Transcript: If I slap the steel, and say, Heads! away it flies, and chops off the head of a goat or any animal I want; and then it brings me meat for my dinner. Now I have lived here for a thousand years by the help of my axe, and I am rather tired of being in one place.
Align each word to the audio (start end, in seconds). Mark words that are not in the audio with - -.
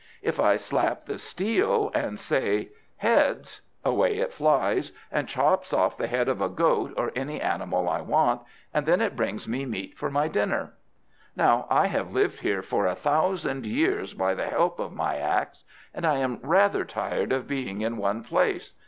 If 0.23 0.39
I 0.39 0.55
slap 0.57 1.05
the 1.05 1.19
steel, 1.19 1.91
and 1.93 2.19
say, 2.19 2.69
Heads! 2.97 3.61
away 3.85 4.17
it 4.17 4.33
flies, 4.33 4.93
and 5.11 5.27
chops 5.27 5.73
off 5.73 5.95
the 5.95 6.07
head 6.07 6.27
of 6.27 6.41
a 6.41 6.49
goat 6.49 6.95
or 6.97 7.11
any 7.15 7.39
animal 7.39 7.87
I 7.87 8.01
want; 8.01 8.41
and 8.73 8.87
then 8.87 8.99
it 8.99 9.15
brings 9.15 9.47
me 9.47 9.63
meat 9.67 9.95
for 9.95 10.09
my 10.09 10.27
dinner. 10.27 10.73
Now 11.35 11.67
I 11.69 11.85
have 11.85 12.11
lived 12.13 12.39
here 12.39 12.63
for 12.63 12.87
a 12.87 12.95
thousand 12.95 13.67
years 13.67 14.15
by 14.15 14.33
the 14.33 14.47
help 14.47 14.79
of 14.79 14.91
my 14.91 15.17
axe, 15.17 15.65
and 15.93 16.03
I 16.03 16.17
am 16.17 16.39
rather 16.41 16.83
tired 16.83 17.31
of 17.31 17.45
being 17.47 17.81
in 17.81 17.97
one 17.97 18.23
place. 18.23 18.73